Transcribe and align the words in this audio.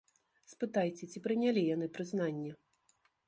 Спытайце, 0.53 1.03
ці 1.11 1.21
прынялі 1.27 1.61
яны 1.75 1.87
прызнанне? 1.97 2.51